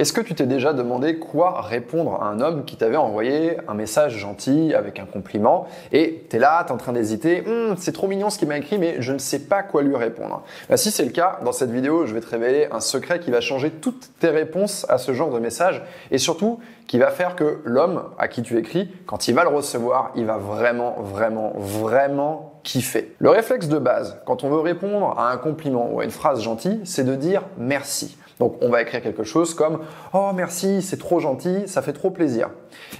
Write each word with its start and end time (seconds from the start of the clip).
Est-ce 0.00 0.14
que 0.14 0.22
tu 0.22 0.34
t'es 0.34 0.46
déjà 0.46 0.72
demandé 0.72 1.16
quoi 1.18 1.60
répondre 1.60 2.22
à 2.22 2.28
un 2.28 2.40
homme 2.40 2.64
qui 2.64 2.76
t'avait 2.76 2.96
envoyé 2.96 3.58
un 3.68 3.74
message 3.74 4.16
gentil 4.16 4.72
avec 4.72 4.98
un 4.98 5.04
compliment 5.04 5.66
et 5.92 6.24
t'es 6.30 6.38
là, 6.38 6.64
t'es 6.64 6.72
en 6.72 6.78
train 6.78 6.94
d'hésiter, 6.94 7.44
Hum, 7.46 7.74
c'est 7.76 7.92
trop 7.92 8.06
mignon 8.06 8.30
ce 8.30 8.38
qu'il 8.38 8.48
m'a 8.48 8.56
écrit 8.56 8.78
mais 8.78 8.96
je 9.02 9.12
ne 9.12 9.18
sais 9.18 9.40
pas 9.40 9.62
quoi 9.62 9.82
lui 9.82 9.94
répondre. 9.94 10.42
Bah, 10.70 10.78
si 10.78 10.90
c'est 10.90 11.04
le 11.04 11.10
cas, 11.10 11.38
dans 11.44 11.52
cette 11.52 11.70
vidéo, 11.70 12.06
je 12.06 12.14
vais 12.14 12.22
te 12.22 12.30
révéler 12.30 12.66
un 12.72 12.80
secret 12.80 13.20
qui 13.20 13.30
va 13.30 13.42
changer 13.42 13.68
toutes 13.68 14.08
tes 14.20 14.30
réponses 14.30 14.86
à 14.88 14.96
ce 14.96 15.12
genre 15.12 15.30
de 15.30 15.38
message 15.38 15.82
et 16.10 16.16
surtout 16.16 16.60
qui 16.86 16.98
va 16.98 17.10
faire 17.10 17.36
que 17.36 17.60
l'homme 17.64 18.04
à 18.18 18.28
qui 18.28 18.40
tu 18.40 18.56
écris, 18.56 18.90
quand 19.04 19.28
il 19.28 19.34
va 19.34 19.42
le 19.42 19.50
recevoir, 19.50 20.12
il 20.16 20.24
va 20.24 20.38
vraiment, 20.38 20.96
vraiment, 21.02 21.52
vraiment 21.56 22.54
kiffer. 22.62 23.14
Le 23.18 23.28
réflexe 23.28 23.68
de 23.68 23.78
base, 23.78 24.18
quand 24.24 24.44
on 24.44 24.48
veut 24.48 24.60
répondre 24.60 25.14
à 25.18 25.30
un 25.30 25.36
compliment 25.36 25.90
ou 25.92 26.00
à 26.00 26.04
une 26.04 26.10
phrase 26.10 26.40
gentille, 26.40 26.80
c'est 26.84 27.04
de 27.04 27.14
dire 27.16 27.42
merci. 27.58 28.16
Donc 28.40 28.56
on 28.62 28.70
va 28.70 28.82
écrire 28.82 29.02
quelque 29.02 29.22
chose 29.22 29.54
comme 29.54 29.80
Oh 30.12 30.30
merci, 30.34 30.82
c'est 30.82 30.98
trop 30.98 31.20
gentil, 31.20 31.66
ça 31.66 31.82
fait 31.82 31.92
trop 31.92 32.10
plaisir. 32.10 32.50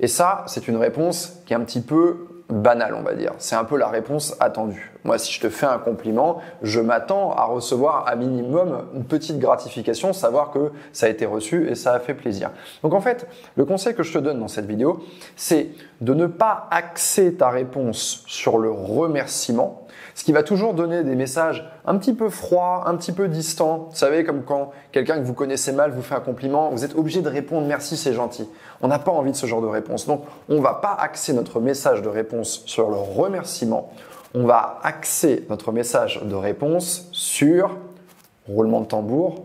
Et 0.00 0.08
ça, 0.08 0.44
c'est 0.46 0.68
une 0.68 0.76
réponse 0.76 1.40
qui 1.46 1.52
est 1.52 1.56
un 1.56 1.60
petit 1.60 1.80
peu 1.80 2.28
banale, 2.48 2.94
on 2.94 3.02
va 3.02 3.14
dire. 3.14 3.32
C'est 3.38 3.56
un 3.56 3.64
peu 3.64 3.76
la 3.76 3.88
réponse 3.88 4.36
attendue. 4.40 4.92
Moi, 5.04 5.18
si 5.18 5.32
je 5.32 5.40
te 5.40 5.48
fais 5.48 5.66
un 5.66 5.78
compliment, 5.78 6.40
je 6.62 6.80
m'attends 6.80 7.32
à 7.32 7.44
recevoir 7.44 8.06
à 8.06 8.16
minimum 8.16 8.86
une 8.94 9.04
petite 9.04 9.38
gratification, 9.38 10.12
savoir 10.12 10.50
que 10.50 10.72
ça 10.92 11.06
a 11.06 11.08
été 11.08 11.26
reçu 11.26 11.68
et 11.68 11.74
ça 11.74 11.92
a 11.92 12.00
fait 12.00 12.14
plaisir. 12.14 12.50
Donc 12.82 12.94
en 12.94 13.00
fait, 13.00 13.26
le 13.56 13.64
conseil 13.64 13.94
que 13.94 14.02
je 14.02 14.12
te 14.12 14.18
donne 14.18 14.40
dans 14.40 14.48
cette 14.48 14.66
vidéo, 14.66 15.02
c'est 15.34 15.70
de 16.00 16.14
ne 16.14 16.26
pas 16.26 16.68
axer 16.70 17.34
ta 17.34 17.50
réponse 17.50 18.24
sur 18.26 18.58
le 18.58 18.70
remerciement, 18.70 19.85
ce 20.14 20.24
qui 20.24 20.32
va 20.32 20.42
toujours 20.42 20.74
donner 20.74 21.02
des 21.02 21.14
messages 21.14 21.68
un 21.86 21.96
petit 21.98 22.14
peu 22.14 22.28
froids, 22.28 22.84
un 22.86 22.96
petit 22.96 23.12
peu 23.12 23.28
distants. 23.28 23.88
Vous 23.90 23.96
savez, 23.96 24.24
comme 24.24 24.42
quand 24.42 24.72
quelqu'un 24.92 25.18
que 25.18 25.24
vous 25.24 25.34
connaissez 25.34 25.72
mal 25.72 25.90
vous 25.90 26.02
fait 26.02 26.14
un 26.14 26.20
compliment, 26.20 26.70
vous 26.70 26.84
êtes 26.84 26.96
obligé 26.96 27.22
de 27.22 27.28
répondre 27.28 27.66
merci, 27.66 27.96
c'est 27.96 28.12
gentil. 28.12 28.48
On 28.80 28.88
n'a 28.88 28.98
pas 28.98 29.12
envie 29.12 29.32
de 29.32 29.36
ce 29.36 29.46
genre 29.46 29.62
de 29.62 29.66
réponse. 29.66 30.06
Donc, 30.06 30.24
on 30.48 30.54
ne 30.54 30.60
va 30.60 30.74
pas 30.74 30.96
axer 30.98 31.32
notre 31.32 31.60
message 31.60 32.02
de 32.02 32.08
réponse 32.08 32.62
sur 32.66 32.90
le 32.90 32.96
remerciement. 32.96 33.90
On 34.34 34.44
va 34.44 34.80
axer 34.82 35.46
notre 35.48 35.72
message 35.72 36.22
de 36.22 36.34
réponse 36.34 37.08
sur 37.12 37.76
roulement 38.48 38.80
de 38.80 38.86
tambour, 38.86 39.44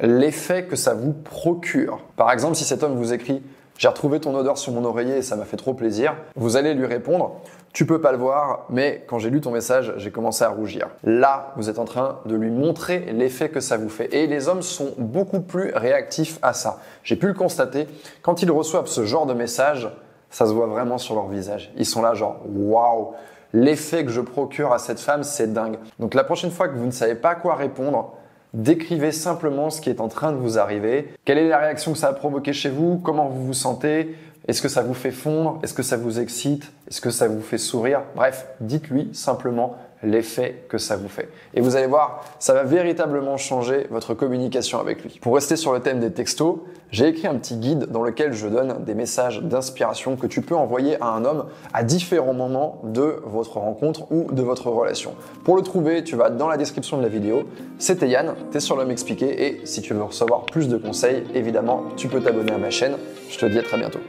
l'effet 0.00 0.64
que 0.64 0.76
ça 0.76 0.94
vous 0.94 1.12
procure. 1.12 2.00
Par 2.16 2.32
exemple, 2.32 2.54
si 2.54 2.64
cet 2.64 2.82
homme 2.82 2.94
vous 2.94 3.12
écrit 3.12 3.42
j'ai 3.78 3.88
retrouvé 3.88 4.20
ton 4.20 4.36
odeur 4.36 4.58
sur 4.58 4.74
mon 4.74 4.84
oreiller 4.84 5.16
et 5.16 5.22
ça 5.22 5.36
m'a 5.36 5.46
fait 5.46 5.56
trop 5.56 5.72
plaisir. 5.72 6.14
Vous 6.36 6.58
allez 6.58 6.74
lui 6.74 6.84
répondre 6.84 7.40
tu 7.72 7.86
peux 7.86 8.00
pas 8.00 8.10
le 8.10 8.18
voir, 8.18 8.66
mais 8.68 9.04
quand 9.06 9.20
j'ai 9.20 9.30
lu 9.30 9.40
ton 9.40 9.52
message, 9.52 9.94
j'ai 9.96 10.10
commencé 10.10 10.42
à 10.42 10.48
rougir. 10.48 10.88
Là, 11.04 11.52
vous 11.56 11.70
êtes 11.70 11.78
en 11.78 11.84
train 11.84 12.18
de 12.26 12.34
lui 12.34 12.50
montrer 12.50 13.12
l'effet 13.12 13.48
que 13.48 13.60
ça 13.60 13.76
vous 13.76 13.88
fait. 13.88 14.12
Et 14.12 14.26
les 14.26 14.48
hommes 14.48 14.62
sont 14.62 14.92
beaucoup 14.98 15.40
plus 15.40 15.72
réactifs 15.74 16.40
à 16.42 16.52
ça. 16.52 16.80
J'ai 17.04 17.14
pu 17.14 17.28
le 17.28 17.34
constater. 17.34 17.86
Quand 18.22 18.42
ils 18.42 18.50
reçoivent 18.50 18.88
ce 18.88 19.04
genre 19.04 19.24
de 19.24 19.34
message, 19.34 19.88
ça 20.30 20.46
se 20.46 20.52
voit 20.52 20.66
vraiment 20.66 20.98
sur 20.98 21.14
leur 21.14 21.28
visage. 21.28 21.72
Ils 21.76 21.86
sont 21.86 22.02
là 22.02 22.14
genre, 22.14 22.40
waouh, 22.44 23.12
l'effet 23.52 24.04
que 24.04 24.10
je 24.10 24.20
procure 24.20 24.72
à 24.72 24.80
cette 24.80 25.00
femme, 25.00 25.22
c'est 25.22 25.52
dingue. 25.52 25.78
Donc 26.00 26.14
la 26.14 26.24
prochaine 26.24 26.50
fois 26.50 26.68
que 26.68 26.76
vous 26.76 26.86
ne 26.86 26.90
savez 26.90 27.14
pas 27.14 27.36
quoi 27.36 27.54
répondre, 27.54 28.14
Décrivez 28.54 29.12
simplement 29.12 29.70
ce 29.70 29.80
qui 29.80 29.90
est 29.90 30.00
en 30.00 30.08
train 30.08 30.32
de 30.32 30.36
vous 30.36 30.58
arriver. 30.58 31.14
Quelle 31.24 31.38
est 31.38 31.48
la 31.48 31.58
réaction 31.58 31.92
que 31.92 31.98
ça 31.98 32.08
a 32.08 32.12
provoqué 32.12 32.52
chez 32.52 32.70
vous? 32.70 32.98
Comment 32.98 33.28
vous 33.28 33.46
vous 33.46 33.54
sentez? 33.54 34.16
Est-ce 34.48 34.60
que 34.62 34.68
ça 34.68 34.82
vous 34.82 34.94
fait 34.94 35.12
fondre? 35.12 35.60
Est-ce 35.62 35.74
que 35.74 35.82
ça 35.82 35.96
vous 35.96 36.18
excite? 36.18 36.72
Est-ce 36.88 37.00
que 37.00 37.10
ça 37.10 37.28
vous 37.28 37.42
fait 37.42 37.58
sourire? 37.58 38.02
Bref, 38.16 38.46
dites-lui 38.60 39.10
simplement 39.12 39.76
l'effet 40.02 40.64
que 40.68 40.78
ça 40.78 40.96
vous 40.96 41.08
fait. 41.08 41.28
Et 41.54 41.60
vous 41.60 41.76
allez 41.76 41.86
voir, 41.86 42.24
ça 42.38 42.54
va 42.54 42.62
véritablement 42.62 43.36
changer 43.36 43.86
votre 43.90 44.14
communication 44.14 44.80
avec 44.80 45.02
lui. 45.02 45.18
Pour 45.20 45.34
rester 45.34 45.56
sur 45.56 45.72
le 45.72 45.80
thème 45.80 46.00
des 46.00 46.10
textos, 46.10 46.58
j'ai 46.90 47.08
écrit 47.08 47.28
un 47.28 47.36
petit 47.36 47.56
guide 47.56 47.86
dans 47.90 48.02
lequel 48.02 48.32
je 48.32 48.48
donne 48.48 48.84
des 48.84 48.94
messages 48.94 49.40
d'inspiration 49.42 50.16
que 50.16 50.26
tu 50.26 50.42
peux 50.42 50.56
envoyer 50.56 51.00
à 51.00 51.08
un 51.08 51.24
homme 51.24 51.46
à 51.72 51.84
différents 51.84 52.34
moments 52.34 52.80
de 52.84 53.22
votre 53.24 53.58
rencontre 53.58 54.10
ou 54.10 54.32
de 54.32 54.42
votre 54.42 54.68
relation. 54.70 55.14
Pour 55.44 55.56
le 55.56 55.62
trouver, 55.62 56.02
tu 56.02 56.16
vas 56.16 56.30
dans 56.30 56.48
la 56.48 56.56
description 56.56 56.96
de 56.96 57.02
la 57.02 57.08
vidéo. 57.08 57.44
C'était 57.78 58.08
Yann, 58.08 58.34
t'es 58.50 58.60
sur 58.60 58.76
l'homme 58.76 58.90
expliqué 58.90 59.46
et 59.46 59.66
si 59.66 59.82
tu 59.82 59.94
veux 59.94 60.02
recevoir 60.02 60.46
plus 60.46 60.68
de 60.68 60.76
conseils, 60.76 61.24
évidemment, 61.34 61.84
tu 61.96 62.08
peux 62.08 62.20
t'abonner 62.20 62.52
à 62.52 62.58
ma 62.58 62.70
chaîne. 62.70 62.96
Je 63.28 63.38
te 63.38 63.46
dis 63.46 63.58
à 63.58 63.62
très 63.62 63.78
bientôt. 63.78 64.00